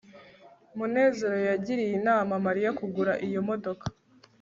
munezero 0.77 1.37
yagiriye 1.49 1.93
inama 1.99 2.33
mariya 2.45 2.71
kugura 2.79 3.13
iyo 3.27 3.41
modoka 3.49 3.85